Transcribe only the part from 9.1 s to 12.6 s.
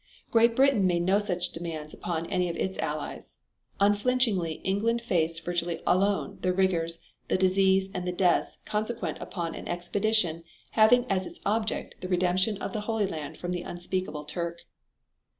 upon an expedition having as its object the redemption